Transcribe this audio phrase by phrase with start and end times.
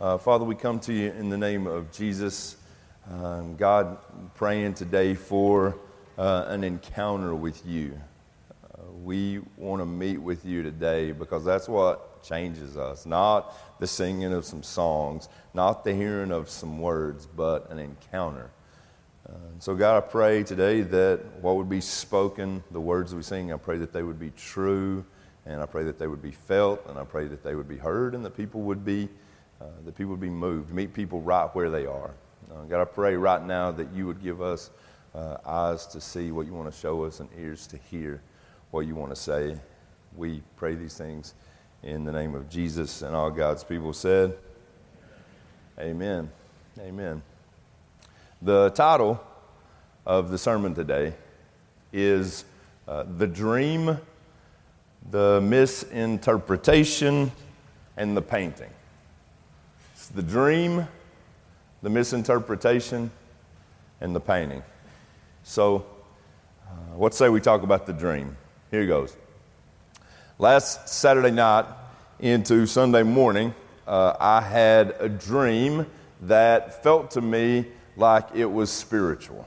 [0.00, 2.56] Uh, Father, we come to you in the name of Jesus.
[3.10, 3.98] Um, God,
[4.34, 5.76] praying today for
[6.16, 8.00] uh, an encounter with you.
[8.64, 13.04] Uh, we want to meet with you today because that's what changes us.
[13.04, 18.50] Not the singing of some songs, not the hearing of some words, but an encounter.
[19.28, 23.52] Uh, so, God, I pray today that what would be spoken, the words we sing,
[23.52, 25.04] I pray that they would be true,
[25.44, 27.76] and I pray that they would be felt, and I pray that they would be
[27.76, 29.10] heard, and that people would be
[29.60, 32.12] uh, that people would be moved, meet people right where they are.
[32.50, 34.70] Uh, God, I pray right now that you would give us
[35.14, 38.22] uh, eyes to see what you want to show us and ears to hear
[38.70, 39.56] what you want to say.
[40.16, 41.34] We pray these things
[41.82, 44.36] in the name of Jesus and all God's people said,
[45.78, 46.30] Amen.
[46.78, 47.22] Amen.
[48.42, 49.22] The title
[50.06, 51.14] of the sermon today
[51.92, 52.44] is
[52.88, 53.98] uh, The Dream,
[55.10, 57.30] the Misinterpretation,
[57.96, 58.70] and the Painting
[60.14, 60.86] the dream,
[61.82, 63.10] the misinterpretation,
[64.00, 64.62] and the painting.
[65.42, 65.86] So,
[66.66, 68.36] uh, what say we talk about the dream?
[68.70, 69.16] Here goes.
[70.38, 71.66] Last Saturday night
[72.18, 73.54] into Sunday morning,
[73.86, 75.86] uh, I had a dream
[76.22, 79.46] that felt to me like it was spiritual.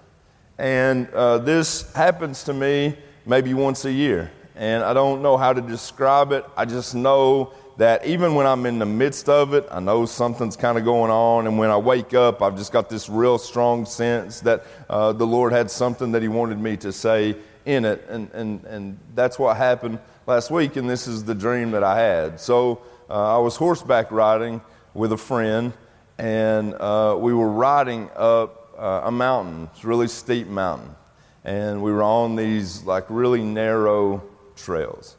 [0.57, 4.31] And uh, this happens to me maybe once a year.
[4.55, 6.45] And I don't know how to describe it.
[6.55, 10.55] I just know that even when I'm in the midst of it, I know something's
[10.55, 11.47] kind of going on.
[11.47, 15.25] And when I wake up, I've just got this real strong sense that uh, the
[15.25, 18.05] Lord had something that He wanted me to say in it.
[18.09, 20.75] And, and, and that's what happened last week.
[20.75, 22.39] And this is the dream that I had.
[22.39, 24.61] So uh, I was horseback riding
[24.93, 25.73] with a friend,
[26.19, 29.69] and uh, we were riding up uh, a mountain.
[29.73, 30.95] It's a really steep mountain.
[31.43, 34.23] And we were on these like really narrow
[34.55, 35.17] trails.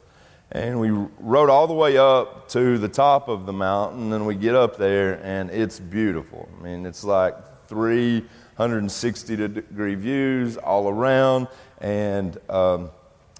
[0.55, 0.89] And we
[1.19, 4.77] rode all the way up to the top of the mountain, and we get up
[4.77, 6.47] there, and it's beautiful.
[6.57, 7.35] I mean, it's like
[7.67, 11.49] 360 degree views all around,
[11.81, 12.89] and um,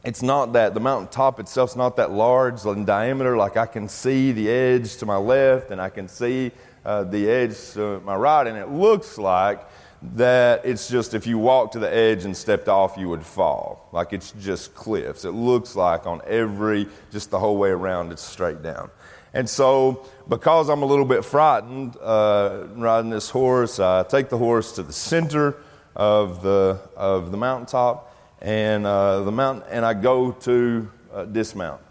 [0.03, 3.37] it's not that the mountain top itself's not that large in diameter.
[3.37, 6.51] Like I can see the edge to my left, and I can see
[6.83, 9.65] uh, the edge to my right, and it looks like
[10.01, 13.89] that it's just if you walked to the edge and stepped off, you would fall.
[13.91, 15.25] Like it's just cliffs.
[15.25, 18.89] It looks like on every, just the whole way around, it's straight down.
[19.33, 24.37] And so, because I'm a little bit frightened uh, riding this horse, I take the
[24.37, 25.57] horse to the center
[25.95, 31.81] of the, of the mountaintop and uh, the mountain, and I go to uh, dismount.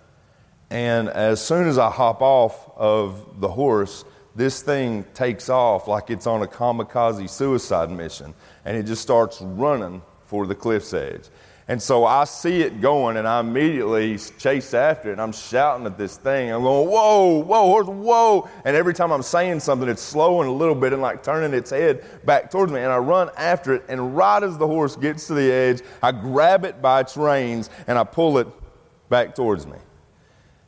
[0.71, 4.05] And as soon as I hop off of the horse,
[4.37, 8.35] this thing takes off like it's on a kamikaze suicide mission
[8.65, 11.29] and it just starts running for the cliff's edge.
[11.67, 15.87] And so I see it going and I immediately chase after it and I'm shouting
[15.87, 16.51] at this thing.
[16.51, 18.51] I'm going, whoa, whoa, horse, whoa.
[18.67, 21.71] And every time I'm saying something, it's slowing a little bit and like turning its
[21.71, 22.81] head back towards me.
[22.81, 23.85] And I run after it.
[23.89, 27.71] And right as the horse gets to the edge, I grab it by its reins
[27.87, 28.49] and I pull it
[29.09, 29.79] back towards me.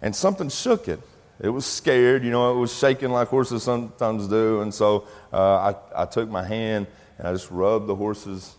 [0.01, 1.01] And something shook it.
[1.39, 4.63] It was scared, you know, it was shaking like horses sometimes do.
[4.63, 6.87] And so uh, I, I took my hand
[7.19, 8.55] and I just rubbed the horse's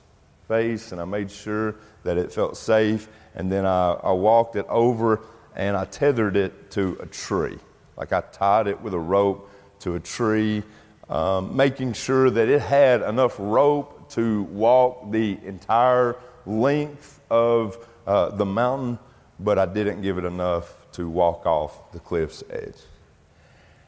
[0.48, 3.08] face and I made sure that it felt safe.
[3.36, 5.22] And then I, I walked it over
[5.56, 7.58] and I tethered it to a tree.
[7.98, 9.50] Like I tied it with a rope
[9.80, 10.62] to a tree,
[11.10, 18.30] um, making sure that it had enough rope to walk the entire length of uh,
[18.30, 19.00] the mountain,
[19.40, 22.82] but I didn't give it enough to walk off the cliff's edge.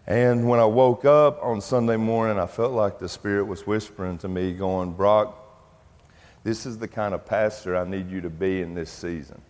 [0.06, 4.20] And when I woke up on Sunday morning, I felt like the Spirit was whispering
[4.20, 5.36] to me, going, Brock,
[6.44, 9.42] this is the kind of pastor I need you to be in this season.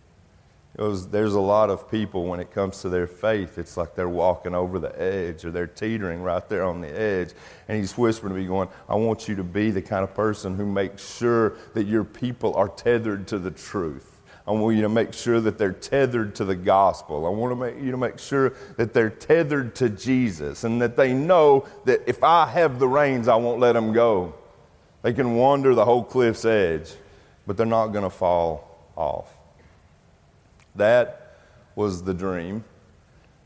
[0.76, 4.08] Was, there's a lot of people, when it comes to their faith, it's like they're
[4.08, 7.32] walking over the edge or they're teetering right there on the edge.
[7.68, 10.56] And he's whispering to me, going, I want you to be the kind of person
[10.56, 14.09] who makes sure that your people are tethered to the truth.
[14.50, 17.24] I want you to make sure that they're tethered to the gospel.
[17.24, 20.96] I want to make you to make sure that they're tethered to Jesus and that
[20.96, 24.34] they know that if I have the reins, I won't let them go.
[25.02, 26.90] They can wander the whole cliff's edge,
[27.46, 29.32] but they're not going to fall off.
[30.74, 31.36] That
[31.76, 32.64] was the dream.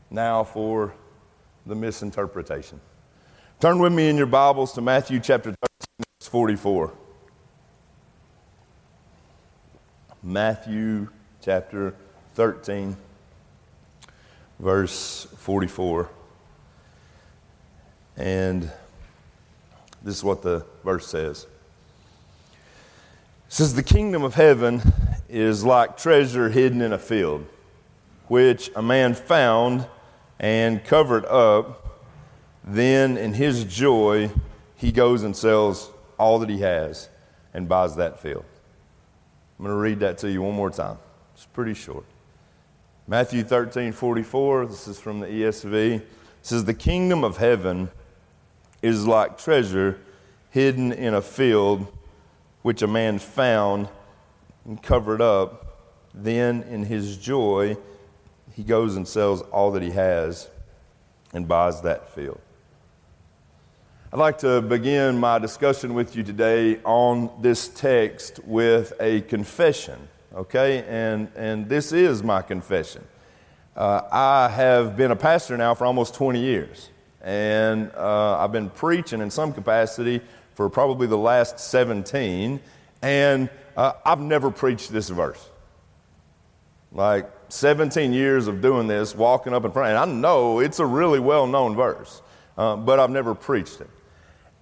[0.09, 0.95] Now for
[1.67, 2.81] the misinterpretation.
[3.59, 5.57] Turn with me in your Bibles to Matthew chapter 13,
[5.99, 7.04] verse 44.
[10.27, 11.93] Matthew chapter
[12.33, 12.97] 13,
[14.57, 16.09] verse 44.
[18.17, 18.63] And
[20.01, 21.45] this is what the verse says.
[22.53, 22.57] It
[23.49, 24.81] says, The kingdom of heaven
[25.29, 27.45] is like treasure hidden in a field,
[28.27, 29.85] which a man found
[30.39, 32.01] and covered up.
[32.63, 34.31] then in his joy,
[34.75, 37.09] he goes and sells all that he has
[37.53, 38.45] and buys that field.
[39.57, 40.97] I'm going to read that to you one more time.
[41.33, 42.05] It's pretty short.
[43.07, 45.95] Matthew 13, 44, this is from the ESV.
[45.95, 46.07] It
[46.41, 47.89] says, The kingdom of heaven
[48.81, 49.99] is like treasure
[50.49, 51.91] hidden in a field,
[52.61, 53.89] which a man found
[54.65, 55.61] and covered up.
[56.13, 57.77] Then, in his joy,
[58.53, 60.49] he goes and sells all that he has
[61.33, 62.39] and buys that field.
[64.15, 69.99] I'd like to begin my discussion with you today on this text with a confession,
[70.33, 70.85] okay?
[70.87, 73.03] And, and this is my confession.
[73.75, 76.91] Uh, I have been a pastor now for almost 20 years,
[77.23, 80.21] and uh, I've been preaching in some capacity
[80.53, 82.61] for probably the last 17,
[83.01, 85.49] and uh, I've never preached this verse.
[86.93, 90.85] Like 17 years of doing this, walking up in front, and I know it's a
[90.85, 92.21] really well known verse,
[92.57, 93.89] uh, but I've never preached it.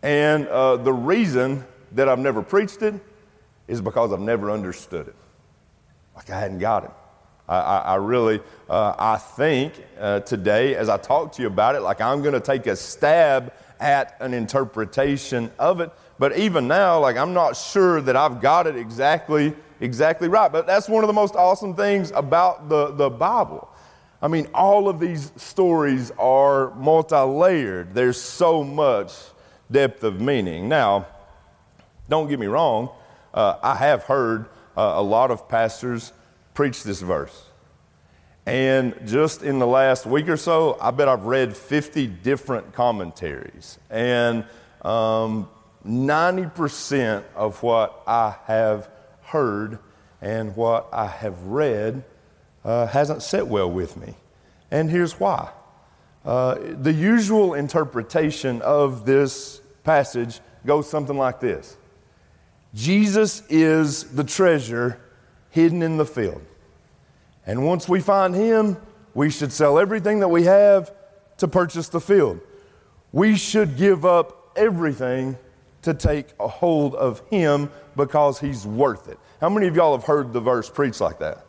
[0.03, 2.93] And uh, the reason that I've never preached it
[3.67, 5.15] is because I've never understood it.
[6.15, 6.91] Like I hadn't got it.
[7.47, 11.75] I, I, I really, uh, I think uh, today, as I talk to you about
[11.75, 15.89] it, like I'm going to take a stab at an interpretation of it.
[16.19, 20.51] But even now, like I'm not sure that I've got it exactly, exactly right.
[20.51, 23.69] But that's one of the most awesome things about the, the Bible.
[24.21, 27.93] I mean, all of these stories are multi layered.
[27.93, 29.13] There's so much
[29.73, 30.69] depth of meaning.
[30.69, 31.07] Now,
[32.07, 32.89] don't get me wrong,
[33.33, 34.45] uh, I have heard
[34.77, 36.13] uh, a lot of pastors
[36.53, 37.49] preach this verse.
[38.45, 43.79] And just in the last week or so, I bet I've read 50 different commentaries.
[43.89, 44.45] And
[44.81, 45.49] um,
[45.85, 48.89] 90% of what I have
[49.21, 49.79] heard
[50.21, 52.03] and what I have read
[52.63, 54.15] uh, hasn't set well with me.
[54.71, 55.51] And here's why.
[56.25, 61.77] Uh, the usual interpretation of this passage goes something like this
[62.73, 64.99] Jesus is the treasure
[65.49, 66.41] hidden in the field.
[67.45, 68.77] And once we find him,
[69.13, 70.91] we should sell everything that we have
[71.37, 72.39] to purchase the field.
[73.11, 75.37] We should give up everything
[75.83, 79.19] to take a hold of him because he's worth it.
[79.39, 81.45] How many of y'all have heard the verse preached like that?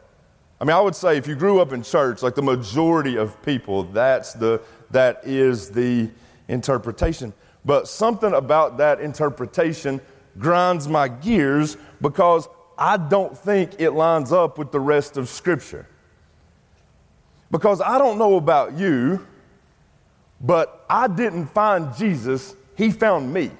[0.61, 3.41] I mean, I would say if you grew up in church, like the majority of
[3.43, 4.61] people, that's the,
[4.91, 6.11] that is the
[6.49, 7.33] interpretation.
[7.64, 10.00] But something about that interpretation
[10.38, 15.87] grinds my gears because I don't think it lines up with the rest of Scripture.
[17.50, 19.25] Because I don't know about you,
[20.40, 23.50] but I didn't find Jesus, He found me.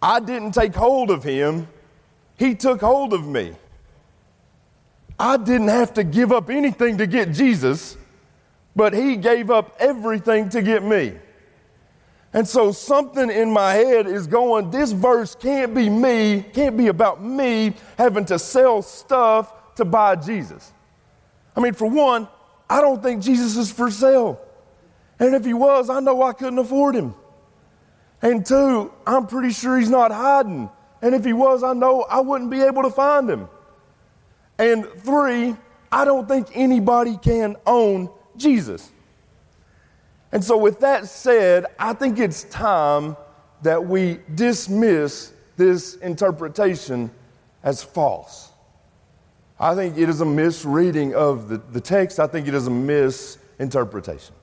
[0.00, 1.68] I didn't take hold of Him,
[2.38, 3.54] He took hold of me.
[5.18, 7.96] I didn't have to give up anything to get Jesus,
[8.74, 11.14] but He gave up everything to get me.
[12.34, 16.88] And so something in my head is going, this verse can't be me, can't be
[16.88, 20.72] about me having to sell stuff to buy Jesus.
[21.54, 22.28] I mean, for one,
[22.70, 24.40] I don't think Jesus is for sale.
[25.18, 27.14] And if he was, I know I couldn't afford him.
[28.22, 30.70] And two, I'm pretty sure he's not hiding.
[31.02, 33.48] And if he was, I know I wouldn't be able to find him.
[34.58, 35.54] And three,
[35.90, 38.90] I don't think anybody can own Jesus.
[40.32, 43.16] And so, with that said, I think it's time
[43.62, 47.10] that we dismiss this interpretation
[47.62, 48.50] as false.
[49.60, 52.70] I think it is a misreading of the, the text, I think it is a
[52.70, 54.34] misinterpretation.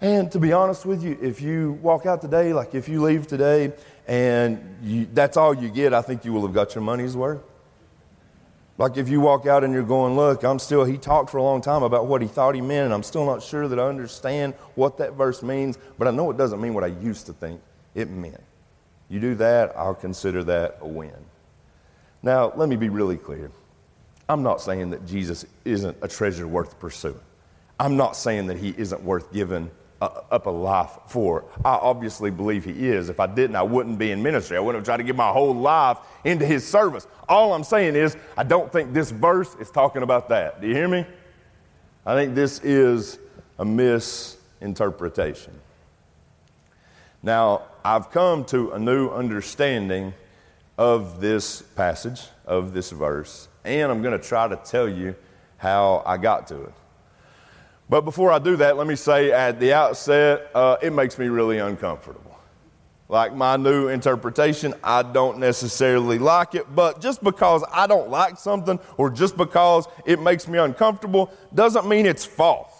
[0.00, 3.26] And to be honest with you, if you walk out today, like if you leave
[3.26, 3.72] today
[4.06, 7.42] and you, that's all you get, I think you will have got your money's worth.
[8.78, 11.42] Like if you walk out and you're going, look, I'm still, he talked for a
[11.42, 13.88] long time about what he thought he meant, and I'm still not sure that I
[13.88, 17.32] understand what that verse means, but I know it doesn't mean what I used to
[17.32, 17.60] think
[17.96, 18.40] it meant.
[19.08, 21.12] You do that, I'll consider that a win.
[22.22, 23.50] Now, let me be really clear.
[24.28, 27.18] I'm not saying that Jesus isn't a treasure worth pursuing.
[27.80, 29.70] I'm not saying that he isn't worth giving
[30.00, 31.44] Uh, up a life for.
[31.64, 33.08] I obviously believe he is.
[33.08, 34.56] If I didn't, I wouldn't be in ministry.
[34.56, 37.08] I wouldn't have tried to give my whole life into his service.
[37.28, 40.60] All I'm saying is, I don't think this verse is talking about that.
[40.60, 41.04] Do you hear me?
[42.06, 43.18] I think this is
[43.58, 45.52] a misinterpretation.
[47.20, 50.14] Now, I've come to a new understanding
[50.78, 55.16] of this passage, of this verse, and I'm going to try to tell you
[55.56, 56.72] how I got to it.
[57.88, 61.28] But before I do that, let me say at the outset, uh, it makes me
[61.28, 62.38] really uncomfortable.
[63.08, 68.36] Like my new interpretation, I don't necessarily like it, but just because I don't like
[68.38, 72.72] something or just because it makes me uncomfortable doesn't mean it's false.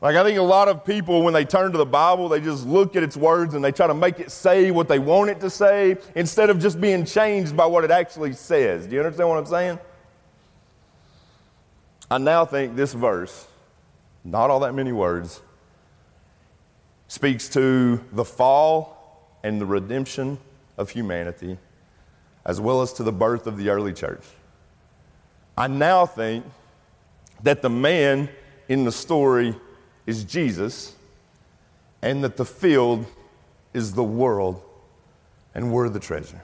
[0.00, 2.66] Like, I think a lot of people, when they turn to the Bible, they just
[2.66, 5.38] look at its words and they try to make it say what they want it
[5.38, 8.88] to say instead of just being changed by what it actually says.
[8.88, 9.78] Do you understand what I'm saying?
[12.10, 13.46] I now think this verse,
[14.24, 15.40] not all that many words,
[17.08, 20.38] speaks to the fall and the redemption
[20.78, 21.58] of humanity,
[22.44, 24.24] as well as to the birth of the early church.
[25.56, 26.44] I now think
[27.42, 28.28] that the man
[28.68, 29.54] in the story
[30.06, 30.94] is Jesus,
[32.00, 33.06] and that the field
[33.74, 34.62] is the world,
[35.54, 36.42] and we're the treasure.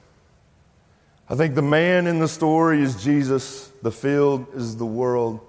[1.28, 5.40] I think the man in the story is Jesus, the field is the world,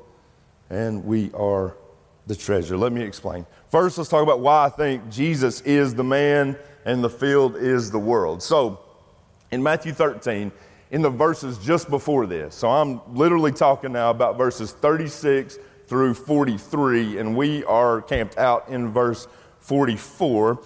[0.69, 1.75] and we are
[2.29, 2.77] the treasure.
[2.77, 3.43] Let me explain.
[3.71, 6.55] First, let's talk about why I think Jesus is the man
[6.85, 8.43] and the field is the world.
[8.43, 8.79] So,
[9.51, 10.51] in Matthew 13,
[10.91, 15.57] in the verses just before this, so I'm literally talking now about verses 36
[15.87, 19.27] through 43, and we are camped out in verse
[19.61, 20.59] 44.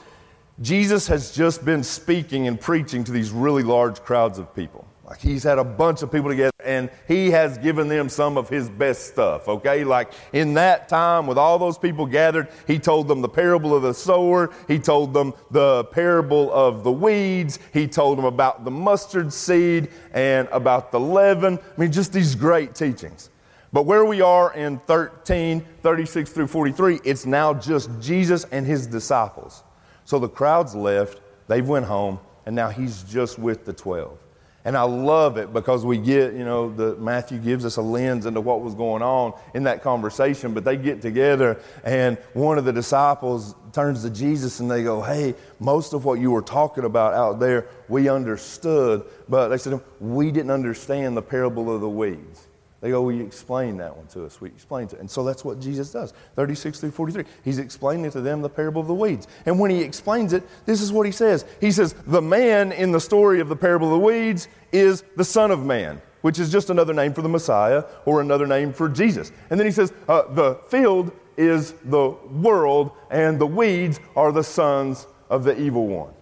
[0.62, 4.86] Jesus has just been speaking and preaching to these really large crowds of people.
[5.20, 8.70] He's had a bunch of people together and he has given them some of his
[8.70, 9.84] best stuff, okay?
[9.84, 13.84] Like in that time with all those people gathered, he told them the parable of
[13.84, 18.72] the sower, he told them the parable of the weeds, he told them about the
[18.72, 21.60] mustard seed and about the leaven.
[21.77, 23.29] I mean, just these great teachings.
[23.74, 28.86] But where we are in 13, 36 through 43, it's now just Jesus and his
[28.86, 29.63] disciples.
[30.05, 34.20] So the crowd's left, they've went home, and now he's just with the 12.
[34.65, 38.25] And I love it because we get, you know, the, Matthew gives us a lens
[38.25, 40.53] into what was going on in that conversation.
[40.53, 45.01] But they get together, and one of the disciples turns to Jesus and they go,
[45.01, 49.03] Hey, most of what you were talking about out there, we understood.
[49.27, 52.48] But they said, We didn't understand the parable of the weeds.
[52.84, 54.42] They go, Will you explain that one to us?
[54.42, 55.00] We explain it.
[55.00, 56.13] And so that's what Jesus does.
[56.36, 57.24] 36 through 43.
[57.42, 59.25] He's explaining to them the parable of the weeds.
[59.46, 61.46] And when he explains it, this is what he says.
[61.62, 65.24] He says, The man in the story of the parable of the weeds is the
[65.24, 68.90] Son of Man, which is just another name for the Messiah or another name for
[68.90, 69.32] Jesus.
[69.50, 74.44] And then he says, uh, The field is the world, and the weeds are the
[74.44, 76.13] sons of the evil one.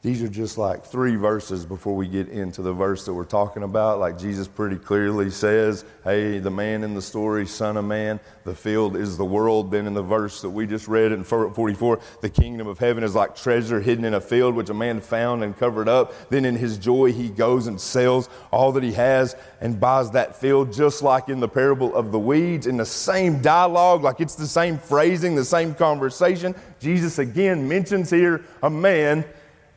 [0.00, 3.64] These are just like three verses before we get into the verse that we're talking
[3.64, 3.98] about.
[3.98, 8.54] Like Jesus pretty clearly says, Hey, the man in the story, son of man, the
[8.54, 9.72] field is the world.
[9.72, 13.16] Then in the verse that we just read in 44, the kingdom of heaven is
[13.16, 16.14] like treasure hidden in a field, which a man found and covered up.
[16.30, 20.36] Then in his joy, he goes and sells all that he has and buys that
[20.36, 24.36] field, just like in the parable of the weeds, in the same dialogue, like it's
[24.36, 26.54] the same phrasing, the same conversation.
[26.78, 29.24] Jesus again mentions here a man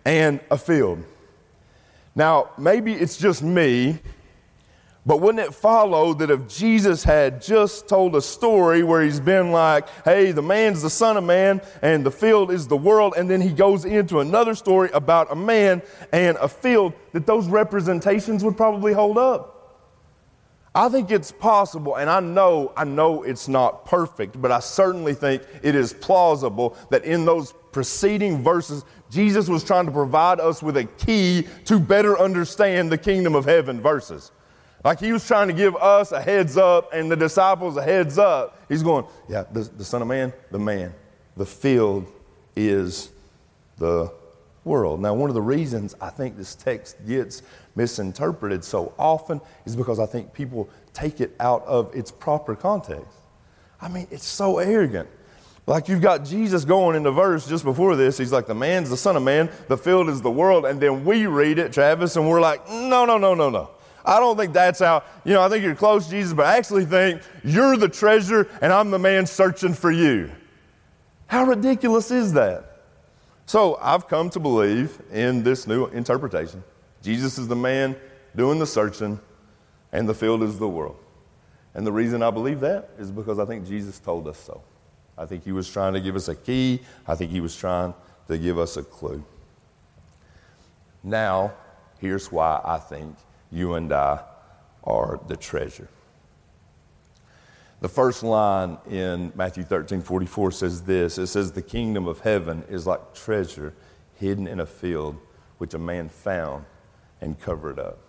[0.06, 1.04] and a field.
[2.16, 4.00] Now, maybe it's just me,
[5.06, 9.52] but wouldn't it follow that if Jesus had just told a story where he's been
[9.52, 13.30] like, hey, the man's the son of man and the field is the world, and
[13.30, 15.82] then he goes into another story about a man
[16.12, 19.58] and a field, that those representations would probably hold up?
[20.74, 25.14] I think it's possible, and I know, I know it's not perfect, but I certainly
[25.14, 30.64] think it is plausible that in those preceding verses, Jesus was trying to provide us
[30.64, 34.32] with a key to better understand the kingdom of heaven verses.
[34.86, 38.18] Like he was trying to give us a heads up and the disciples a heads
[38.18, 38.58] up.
[38.70, 40.94] He's going, Yeah, the, the Son of Man, the man.
[41.36, 42.10] The field
[42.56, 43.10] is
[43.78, 44.12] the
[44.64, 45.02] world.
[45.02, 47.44] Now, one of the reasons I think this text gets
[47.76, 53.18] misinterpreted so often is because I think people take it out of its proper context.
[53.82, 55.10] I mean, it's so arrogant.
[55.72, 58.18] Like you've got Jesus going in the verse just before this.
[58.18, 60.66] He's like, the man's the son of man, the field is the world.
[60.66, 63.70] And then we read it, Travis, and we're like, no, no, no, no, no.
[64.04, 66.84] I don't think that's how, you know, I think you're close, Jesus, but I actually
[66.84, 70.30] think you're the treasure and I'm the man searching for you.
[71.28, 72.82] How ridiculous is that?
[73.46, 76.66] So I've come to believe in this new interpretation.
[77.02, 77.96] Jesus is the man
[78.36, 79.22] doing the searching,
[79.94, 80.98] and the field is the world.
[81.74, 84.62] And the reason I believe that is because I think Jesus told us so.
[85.22, 87.94] I think he was trying to give us a key, I think he was trying
[88.28, 89.24] to give us a clue.
[91.04, 91.54] Now,
[92.00, 93.16] here's why I think
[93.52, 94.22] you and I
[94.84, 95.88] are the treasure.
[97.82, 102.64] The first line in Matthew 13 44 says this it says, The kingdom of heaven
[102.68, 103.76] is like treasure
[104.16, 105.18] hidden in a field
[105.60, 106.66] which a man found
[107.22, 108.00] and covered up.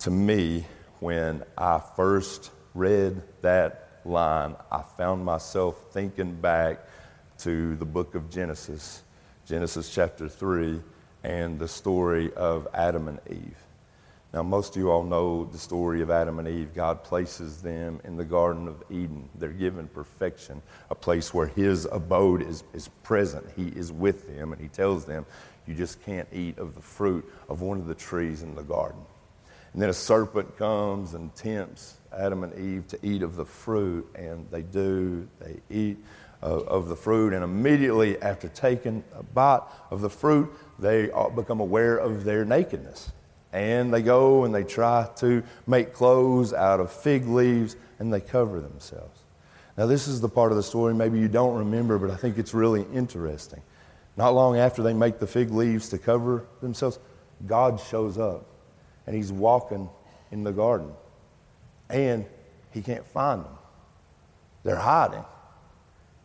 [0.00, 0.64] To me,
[1.00, 6.80] when I first read that line, I found myself thinking back
[7.38, 9.02] to the book of Genesis,
[9.46, 10.80] Genesis chapter 3,
[11.22, 13.56] and the story of Adam and Eve.
[14.32, 16.74] Now, most of you all know the story of Adam and Eve.
[16.74, 19.28] God places them in the Garden of Eden.
[19.36, 20.60] They're given perfection,
[20.90, 23.46] a place where His abode is, is present.
[23.56, 25.24] He is with them, and He tells them,
[25.66, 29.00] You just can't eat of the fruit of one of the trees in the garden.
[29.72, 34.08] And then a serpent comes and tempts Adam and Eve to eat of the fruit,
[34.14, 35.28] and they do.
[35.40, 35.98] They eat
[36.42, 41.96] of the fruit, and immediately after taking a bite of the fruit, they become aware
[41.96, 43.10] of their nakedness.
[43.52, 48.20] And they go and they try to make clothes out of fig leaves and they
[48.20, 49.20] cover themselves.
[49.76, 52.36] Now, this is the part of the story maybe you don't remember, but I think
[52.36, 53.62] it's really interesting.
[54.16, 56.98] Not long after they make the fig leaves to cover themselves,
[57.46, 58.44] God shows up
[59.06, 59.88] and he's walking
[60.30, 60.92] in the garden.
[61.90, 62.26] And
[62.70, 63.58] he can't find them,
[64.64, 65.24] they're hiding.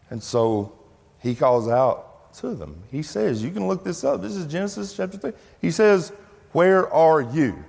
[0.09, 0.73] And so
[1.19, 2.83] he calls out to them.
[2.91, 4.21] He says, You can look this up.
[4.21, 5.31] This is Genesis chapter 3.
[5.61, 6.11] He says,
[6.53, 7.63] where are you?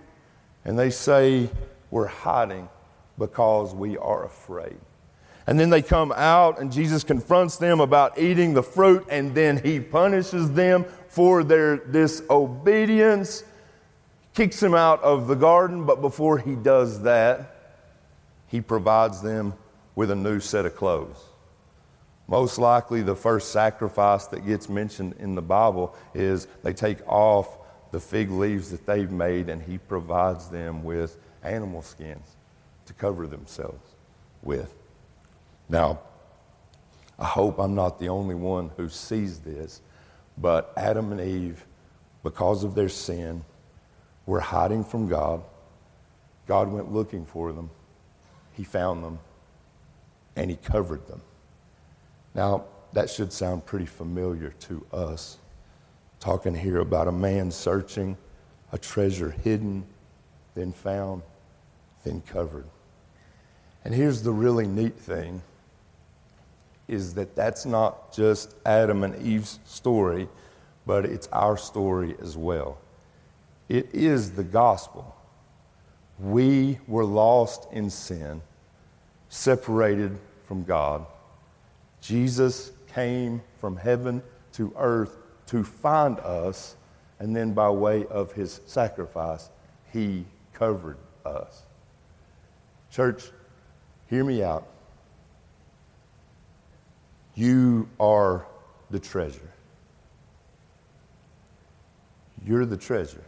[0.64, 1.50] And they say,
[1.90, 2.68] We're hiding
[3.18, 4.76] because we are afraid.
[5.46, 9.58] And then they come out, and Jesus confronts them about eating the fruit, and then
[9.58, 13.44] he punishes them for their disobedience,
[14.32, 15.84] kicks them out of the garden.
[15.84, 17.53] But before he does that,
[18.54, 19.52] he provides them
[19.96, 21.20] with a new set of clothes.
[22.28, 27.58] Most likely, the first sacrifice that gets mentioned in the Bible is they take off
[27.90, 32.36] the fig leaves that they've made, and He provides them with animal skins
[32.86, 33.96] to cover themselves
[34.40, 34.72] with.
[35.68, 35.98] Now,
[37.18, 39.80] I hope I'm not the only one who sees this,
[40.38, 41.66] but Adam and Eve,
[42.22, 43.44] because of their sin,
[44.26, 45.42] were hiding from God.
[46.46, 47.68] God went looking for them,
[48.54, 49.18] He found them,
[50.36, 51.20] and He covered them.
[52.34, 55.38] Now, that should sound pretty familiar to us
[56.20, 58.16] talking here about a man searching
[58.72, 59.84] a treasure hidden,
[60.54, 61.22] then found,
[62.02, 62.66] then covered.
[63.84, 65.42] And here's the really neat thing
[66.88, 70.28] is that that's not just Adam and Eve's story,
[70.86, 72.78] but it's our story as well.
[73.68, 75.14] It is the gospel.
[76.18, 78.40] We were lost in sin,
[79.28, 81.06] separated from God.
[82.00, 84.22] Jesus came from heaven
[84.52, 86.76] to earth to find us,
[87.18, 89.50] and then by way of his sacrifice,
[89.92, 91.62] he covered us.
[92.90, 93.24] Church,
[94.08, 94.66] hear me out.
[97.34, 98.46] You are
[98.90, 99.50] the treasure.
[102.44, 103.24] You're the treasure.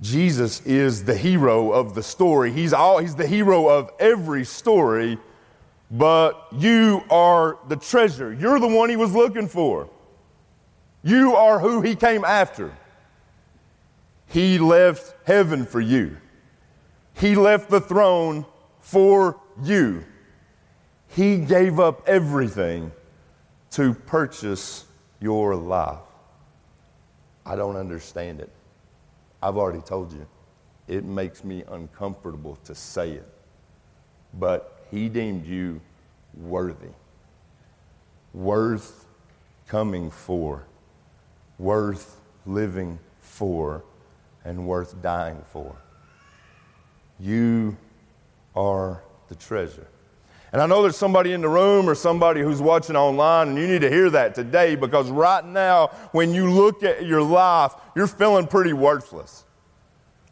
[0.00, 2.52] Jesus is the hero of the story.
[2.52, 5.18] He's, all, he's the hero of every story,
[5.90, 8.32] but you are the treasure.
[8.32, 9.90] You're the one he was looking for.
[11.02, 12.72] You are who he came after.
[14.26, 16.16] He left heaven for you.
[17.14, 18.46] He left the throne
[18.80, 20.04] for you.
[21.08, 22.92] He gave up everything
[23.72, 24.86] to purchase
[25.20, 25.98] your life.
[27.44, 28.50] I don't understand it.
[29.42, 30.26] I've already told you.
[30.88, 33.28] It makes me uncomfortable to say it.
[34.34, 35.80] But he deemed you
[36.34, 36.90] worthy,
[38.32, 39.06] worth
[39.66, 40.64] coming for
[41.60, 43.84] worth living for
[44.44, 45.76] and worth dying for.
[47.20, 47.76] You
[48.56, 49.86] are the treasure.
[50.52, 53.68] And I know there's somebody in the room or somebody who's watching online, and you
[53.68, 58.08] need to hear that today because right now, when you look at your life, you're
[58.08, 59.44] feeling pretty worthless.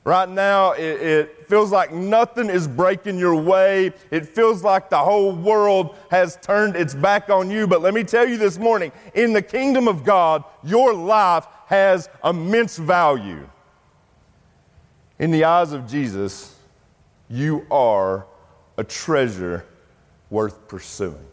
[0.09, 3.92] Right now, it, it, feels like nothing is breaking your way.
[4.11, 7.66] It feels like the whole world has turned its back on you.
[7.66, 12.09] But let me tell you this morning in the kingdom of God, your life has
[12.24, 13.46] immense value.
[15.18, 16.57] In the eyes of Jesus,
[17.28, 18.26] you are
[18.78, 19.66] a treasure
[20.30, 21.26] worth pursuing.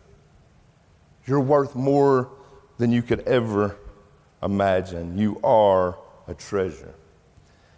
[1.26, 2.30] You're worth more
[2.78, 3.78] than you could ever
[4.44, 5.18] imagine.
[5.18, 6.94] You are a treasure.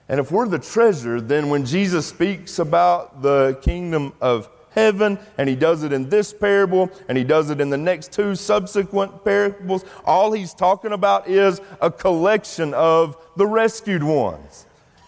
[0.09, 5.49] And if we're the treasure, then when Jesus speaks about the kingdom of heaven, and
[5.49, 9.23] he does it in this parable, and he does it in the next two subsequent
[9.23, 14.65] parables, all he's talking about is a collection of the rescued ones.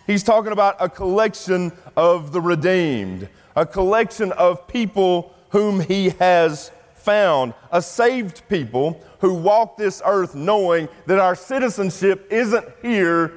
[0.08, 6.72] He's talking about a collection of the redeemed, a collection of people whom he has
[6.96, 13.34] found, a saved people who walk this earth knowing that our citizenship isn't here,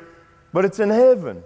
[0.53, 1.43] but it's in heaven.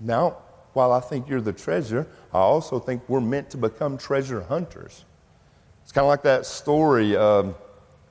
[0.00, 0.38] Now,
[0.72, 5.04] while I think you're the treasure, I also think we're meant to become treasure hunters.
[5.82, 7.54] It's kind of like that story um,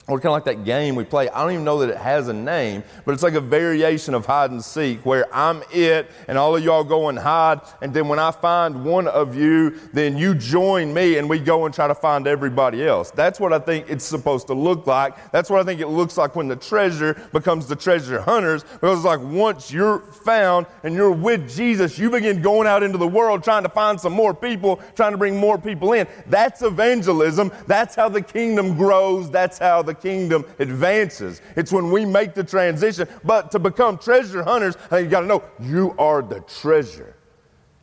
[0.07, 1.29] or kind of like that game we play.
[1.29, 4.25] I don't even know that it has a name, but it's like a variation of
[4.25, 7.61] hide and seek where I'm it and all of y'all go and hide.
[7.81, 11.65] And then when I find one of you, then you join me and we go
[11.65, 13.11] and try to find everybody else.
[13.11, 15.31] That's what I think it's supposed to look like.
[15.31, 18.63] That's what I think it looks like when the treasure becomes the treasure hunters.
[18.63, 22.97] Because it's like once you're found and you're with Jesus, you begin going out into
[22.97, 26.07] the world trying to find some more people, trying to bring more people in.
[26.25, 27.51] That's evangelism.
[27.67, 29.29] That's how the kingdom grows.
[29.29, 31.41] That's how the kingdom advances.
[31.55, 33.07] It's when we make the transition.
[33.23, 37.15] But to become treasure hunters, you got to know you are the treasure.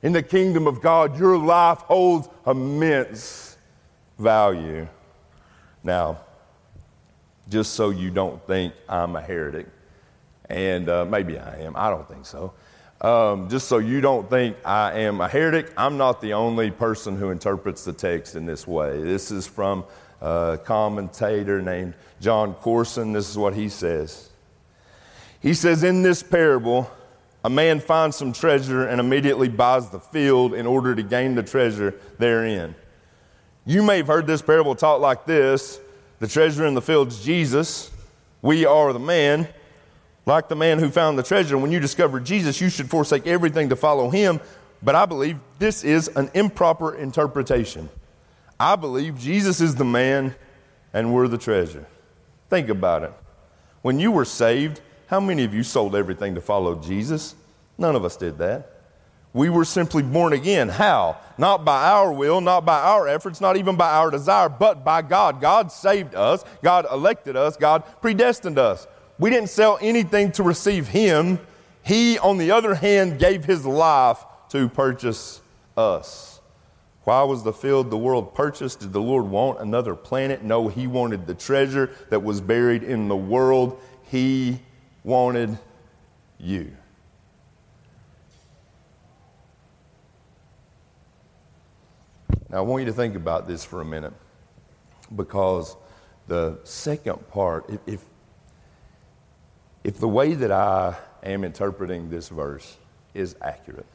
[0.03, 3.57] In the kingdom of God, your life holds immense
[4.19, 4.87] value.
[5.83, 6.21] Now,
[7.49, 9.67] just so you don't think I'm a heretic,
[10.49, 12.53] and uh, maybe I am, I don't think so.
[13.01, 17.17] Um, just so you don't think I am a heretic, I'm not the only person
[17.17, 19.03] who interprets the text in this way.
[19.03, 19.85] This is from
[20.21, 23.13] a commentator named Jon Courson.
[23.13, 24.31] This is what he says.
[25.41, 26.91] He says, In this parable,
[27.45, 31.43] a man finds some treasure and immediately buys the field in order to gain the
[31.43, 32.75] treasure therein.
[33.65, 35.81] You may have heard this parable taught like this
[36.19, 37.91] the treasure in the field is Jesus.
[38.43, 39.49] We are the man.
[40.27, 43.71] Like the man who found the treasure, when you discover Jesus, you should forsake everything
[43.71, 44.41] to follow him.
[44.83, 47.89] But I believe this is an improper interpretation.
[48.61, 50.35] I believe Jesus is the man
[50.93, 51.87] and we're the treasure.
[52.51, 53.13] Think about it.
[53.83, 57.35] When you were saved, how many of you sold everything to follow Jesus?
[57.79, 58.73] None of us did that.
[59.33, 60.69] We were simply born again.
[60.69, 61.19] How?
[61.37, 65.03] Not by our will, not by our efforts, not even by our desire, but by
[65.03, 65.41] God.
[65.41, 68.87] God saved us, God elected us, God predestined us.
[69.19, 71.39] We didn't sell anything to receive Him.
[71.83, 74.19] He, on the other hand, gave His life
[74.51, 75.41] to purchase
[75.77, 76.28] us.
[77.09, 78.81] Why was the field the world purchased?
[78.81, 80.43] Did the Lord want another planet?
[80.43, 83.81] No, He wanted the treasure that was buried in the world.
[84.11, 84.61] He
[85.05, 85.57] wanted
[86.37, 86.71] you.
[92.51, 94.13] Now, I want you to think about this for a minute
[95.17, 95.77] because
[96.27, 98.05] the second part, if,
[99.83, 102.77] if, the way that I am interpreting this verse
[103.15, 103.87] is accurate,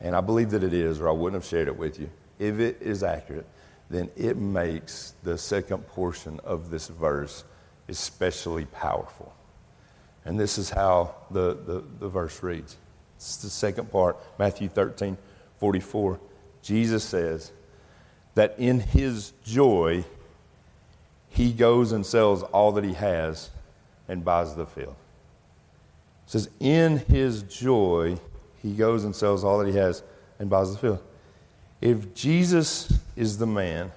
[0.00, 2.08] and I believe that it is, or I wouldn't have shared it with you
[2.38, 3.46] if it is accurate,
[3.90, 7.44] then it makes the second portion of this verse
[7.88, 9.34] especially powerful.
[10.24, 12.76] And this is how the, the, the verse reads.
[13.16, 15.16] It's the second part, Matthew 13,
[15.58, 16.20] 44.
[16.62, 17.50] Jesus says
[18.34, 20.04] that in his joy,
[21.30, 23.50] he goes and sells all that he has
[24.06, 24.96] and buys the field.
[26.26, 28.18] It says, in his joy,
[28.62, 30.02] he goes and sells all that he has
[30.38, 31.02] and buys the field.
[31.80, 33.92] If Jesus is the man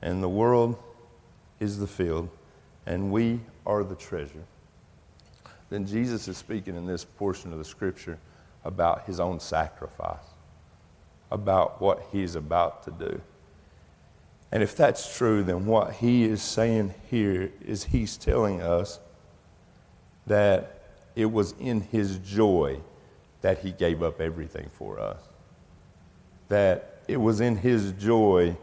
[0.00, 0.76] and the world
[1.60, 2.30] is the field
[2.86, 4.44] and we are the treasure,
[5.68, 8.18] then Jesus is speaking in this portion of the scripture
[8.64, 10.24] about his own sacrifice,
[11.30, 13.20] about what he's about to do.
[14.50, 18.98] And if that's true, then what he is saying here is he's telling us
[20.26, 22.80] that it was in his joy
[23.42, 25.27] that he gave up everything for us
[26.48, 28.56] that it was in his joy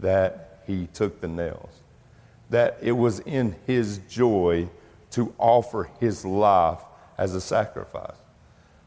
[0.00, 1.80] that he took the nails,
[2.50, 4.68] that it was in his joy
[5.10, 6.80] to offer his life
[7.16, 8.16] as a sacrifice.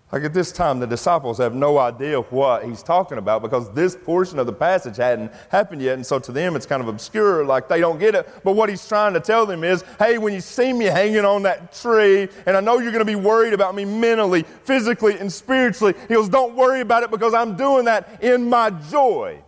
[0.10, 3.93] Like at this time, the disciples have no idea what he's talking about because this
[3.93, 5.96] portion of the passage hadn't happened yet.
[5.96, 8.30] And so to them, it's kind of obscure, like they don't get it.
[8.41, 11.43] But what he's trying to tell them is hey, when you see me hanging on
[11.43, 15.32] that tree, and I know you're going to be worried about me mentally, physically, and
[15.32, 19.41] spiritually, he goes, don't worry about it because I'm doing that in my joy.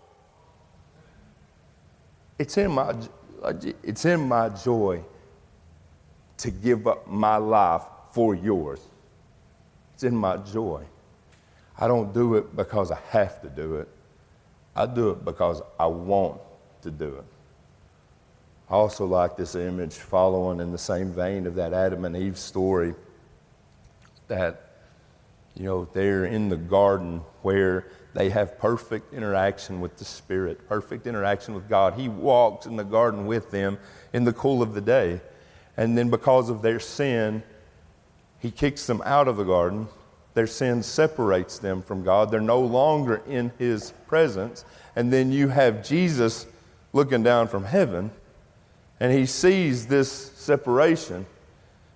[2.38, 2.96] It's in my,
[3.82, 5.06] it's in my joy
[6.38, 8.82] to give up my life for yours.
[10.00, 10.86] It's in my joy.
[11.78, 13.90] I don't do it because I have to do it.
[14.74, 16.40] I do it because I want
[16.84, 17.26] to do it.
[18.70, 22.38] I also like this image following in the same vein of that Adam and Eve
[22.38, 22.96] story
[24.30, 24.72] that,
[25.54, 31.08] you know, they're in the garden where they have perfect interaction with the Spirit, perfect
[31.08, 31.96] interaction with God.
[31.96, 33.78] He walks in the garden with them
[34.14, 35.20] in the cool of the day.
[35.76, 37.44] And then because of their sin,
[38.40, 39.88] he kicks them out of the garden.
[40.34, 42.32] Their sin separates them from God.
[42.32, 44.64] They're no longer in His presence.
[44.96, 46.48] And then you have Jesus
[46.94, 48.12] looking down from heaven,
[49.00, 51.26] and He sees this separation.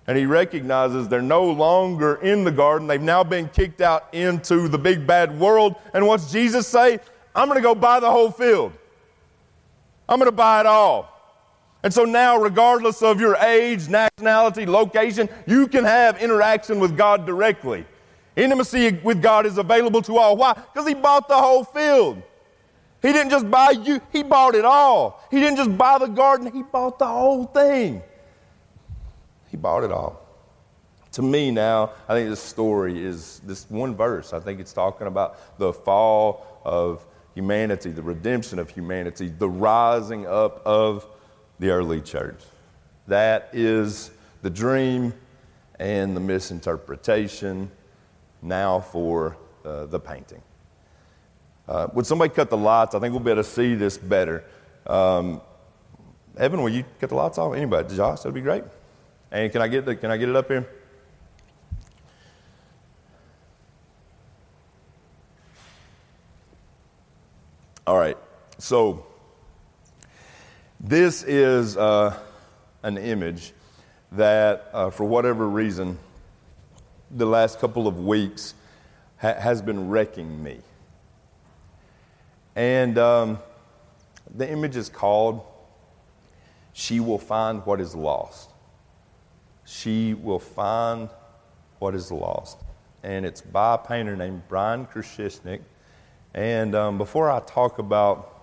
[0.06, 2.86] And he recognizes they're no longer in the garden.
[2.86, 5.76] They've now been kicked out into the big bad world.
[5.94, 7.00] And what's Jesus say?
[7.34, 8.74] I'm going to go buy the whole field.
[10.06, 11.13] I'm going to buy it all.
[11.84, 17.26] And so now, regardless of your age, nationality, location, you can have interaction with God
[17.26, 17.84] directly.
[18.36, 20.34] Intimacy with God is available to all.
[20.34, 20.54] Why?
[20.54, 22.22] Because He bought the whole field.
[23.02, 25.22] He didn't just buy you, He bought it all.
[25.30, 28.02] He didn't just buy the garden, He bought the whole thing.
[29.50, 30.22] He bought it all.
[31.12, 34.32] To me, now, I think this story is this one verse.
[34.32, 40.26] I think it's talking about the fall of humanity, the redemption of humanity, the rising
[40.26, 41.06] up of
[41.58, 42.40] the early church.
[43.06, 44.10] That is
[44.42, 45.12] the dream
[45.78, 47.70] and the misinterpretation
[48.42, 50.42] now for uh, the painting.
[51.68, 52.94] Uh, would somebody cut the lights?
[52.94, 54.44] I think we'll be able to see this better.
[54.86, 55.40] Um,
[56.36, 57.54] Evan, will you cut the lights off?
[57.54, 57.96] Anybody?
[57.96, 58.64] Josh, that'd be great.
[59.30, 60.68] And can I get the, can I get it up here?
[67.86, 68.16] All right.
[68.58, 69.06] So
[70.84, 72.14] this is uh,
[72.82, 73.54] an image
[74.12, 75.98] that, uh, for whatever reason,
[77.10, 78.52] the last couple of weeks
[79.16, 80.58] ha- has been wrecking me.
[82.54, 83.38] And um,
[84.34, 85.42] the image is called
[86.74, 88.50] She Will Find What Is Lost.
[89.64, 91.08] She Will Find
[91.78, 92.58] What Is Lost.
[93.02, 95.62] And it's by a painter named Brian Kershisnik.
[96.34, 98.33] And um, before I talk about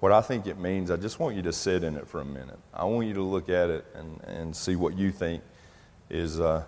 [0.00, 2.24] what I think it means, I just want you to sit in it for a
[2.24, 2.58] minute.
[2.72, 5.42] I want you to look at it and, and see what you think
[6.08, 6.64] is, uh,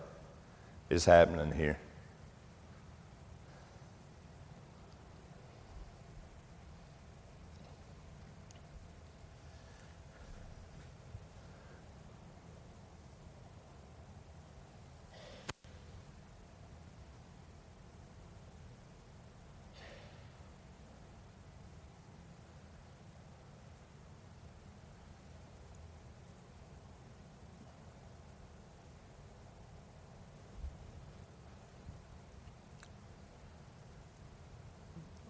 [0.89, 1.79] is happening here.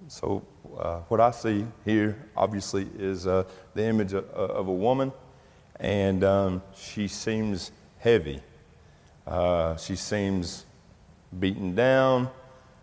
[0.09, 0.43] So,
[0.77, 3.43] uh, what I see here, obviously, is uh,
[3.75, 5.13] the image of, of, a woman,
[5.81, 8.41] and um, she seems heavy.
[9.27, 10.67] Uh, she seems
[11.37, 12.31] beaten down.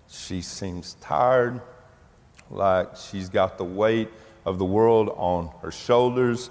[0.10, 1.62] She seems tired,
[2.52, 4.10] like she's got the weight
[4.46, 6.50] of the world on her shoulders.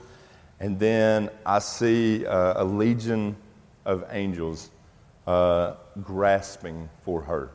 [0.60, 3.36] And then I see uh, a legion
[3.84, 4.70] of angels
[5.26, 7.50] uh, grasping for her.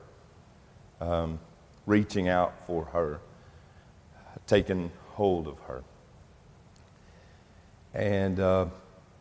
[1.00, 1.40] Um,
[1.88, 3.20] reaching out for her,
[4.52, 5.82] taking hold of her.
[7.94, 8.66] And uh,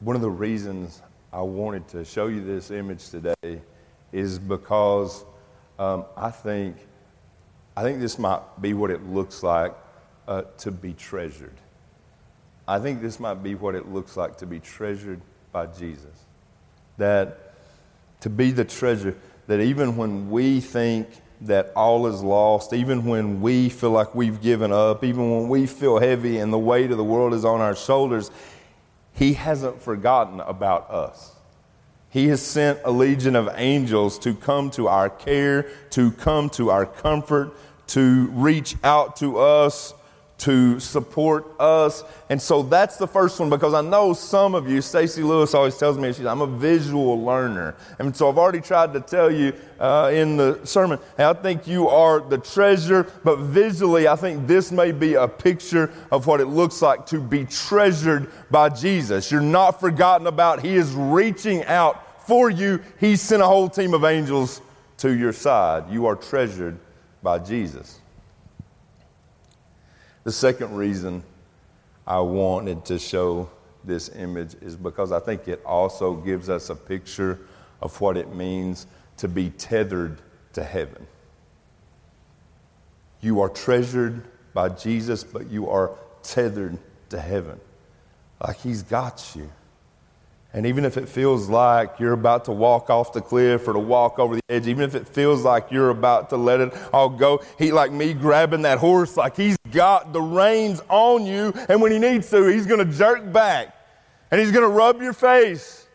[0.01, 3.63] one of the reasons I wanted to show you this image today
[4.11, 5.25] is because
[5.79, 6.77] um, I think
[7.77, 9.73] I think this might be what it looks like
[10.27, 11.55] uh, to be treasured.
[12.67, 15.21] I think this might be what it looks like to be treasured
[15.53, 16.27] by Jesus.
[16.99, 17.55] That
[18.23, 19.17] to be the treasure
[19.47, 21.09] that even when we think
[21.43, 25.67] that all is lost, even when we feel like we've given up, even when we
[25.67, 28.31] feel heavy and the weight of the world is on our shoulders,
[29.13, 31.35] He hasn't forgotten about us.
[32.11, 36.71] He has sent a legion of angels to come to our care, to come to
[36.71, 37.53] our comfort,
[37.89, 39.95] to reach out to us
[40.41, 42.03] to support us.
[42.31, 45.77] And so that's the first one because I know some of you, Stacy Lewis always
[45.77, 47.75] tells me, she's, I'm a visual learner.
[47.99, 51.67] And so I've already tried to tell you uh, in the sermon, hey, I think
[51.67, 56.41] you are the treasure, but visually, I think this may be a picture of what
[56.41, 59.31] it looks like to be treasured by Jesus.
[59.31, 60.65] You're not forgotten about.
[60.65, 62.83] He is reaching out for you.
[62.99, 64.63] He sent a whole team of angels
[64.99, 65.91] to your side.
[65.91, 66.79] You are treasured
[67.23, 68.00] by Jesus.
[70.25, 71.23] The second reason
[72.07, 73.51] I wanted to show
[73.85, 77.39] this image is because I think it also gives us a picture
[77.81, 80.19] of what it means to be tethered
[80.53, 81.07] to heaven.
[83.21, 86.79] You are treasured by Jesus, but you are tethered
[87.11, 87.61] to heaven.
[88.45, 89.51] Like He's got you.
[90.53, 93.79] And even if it feels like you're about to walk off the cliff or to
[93.79, 97.09] walk over the edge, even if it feels like you're about to let it all
[97.09, 101.53] go, he, like me grabbing that horse, like he's got the reins on you.
[101.69, 103.77] And when he needs to, he's going to jerk back
[104.33, 105.87] and he's going to rub your face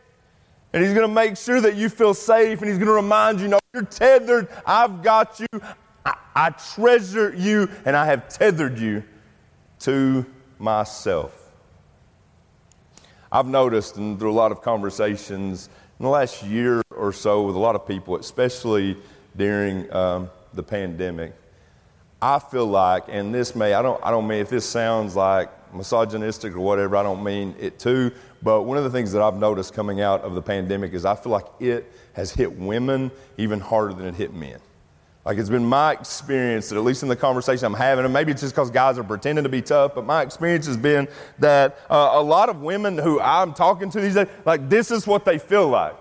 [0.71, 3.41] and he's going to make sure that you feel safe and he's going to remind
[3.41, 4.47] you, no, you're tethered.
[4.65, 5.61] I've got you.
[6.05, 9.03] I, I treasure you and I have tethered you
[9.79, 10.25] to
[10.59, 11.44] myself.
[13.35, 15.67] I've noticed and through a lot of conversations
[15.99, 18.95] in the last year or so with a lot of people, especially
[19.35, 21.33] during um, the pandemic,
[22.21, 25.49] I feel like, and this may, I don't, I don't mean if this sounds like
[25.73, 26.95] misogynistic or whatever.
[26.95, 28.09] I don't mean it to.
[28.41, 31.15] But one of the things that I've noticed coming out of the pandemic is I
[31.15, 34.59] feel like it has hit women even harder than it hit men.
[35.25, 38.31] Like it's been my experience that at least in the conversation I'm having, and maybe
[38.31, 41.07] it's just because guys are pretending to be tough, but my experience has been
[41.39, 45.07] that uh, a lot of women who I'm talking to these days, like this is
[45.07, 45.95] what they feel like.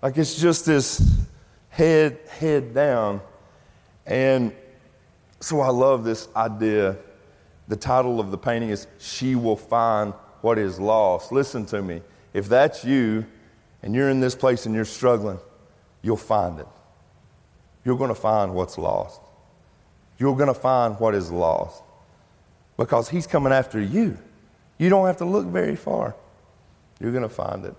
[0.00, 1.26] Like it's just this
[1.70, 3.20] head, head down.
[4.06, 4.52] And
[5.40, 6.96] so I love this idea.
[7.66, 11.32] The title of the painting is She Will Find What Is Lost.
[11.32, 12.00] Listen to me.
[12.32, 13.26] If that's you
[13.82, 15.40] and you're in this place and you're struggling,
[16.02, 16.68] you'll find it
[17.86, 19.20] you're going to find what's lost.
[20.18, 21.84] You're going to find what is lost
[22.76, 24.18] because He's coming after you.
[24.76, 26.16] You don't have to look very far.
[26.98, 27.76] You're going to find it.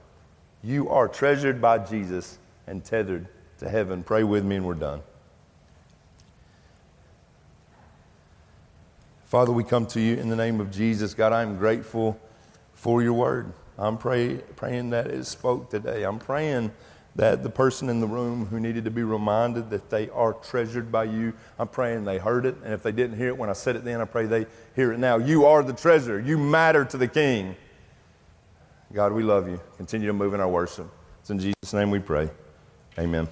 [0.63, 3.27] You are treasured by Jesus and tethered
[3.59, 4.01] to heaven.
[4.01, 5.01] Pray with me, and we're done.
[9.25, 11.13] Father, we come to you in the name of Jesus.
[11.13, 12.17] God, I'm grateful
[12.75, 13.51] for your word.
[13.77, 16.03] I'm pray, praying that it spoke today.
[16.03, 16.71] I'm praying
[17.17, 20.91] that the person in the room who needed to be reminded that they are treasured
[20.91, 22.55] by you, I'm praying they heard it.
[22.63, 24.93] And if they didn't hear it when I said it then, I pray they hear
[24.93, 25.17] it now.
[25.17, 26.19] You are the treasure.
[26.19, 27.55] You matter to the King.
[28.93, 29.59] God, we love you.
[29.77, 30.87] Continue to move in our worship.
[31.21, 32.29] It's in Jesus' name we pray.
[32.99, 33.27] Amen.